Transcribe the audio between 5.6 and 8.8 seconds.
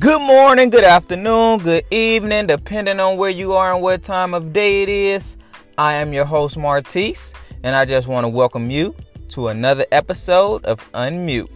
I am your host, Martise, and I just want to welcome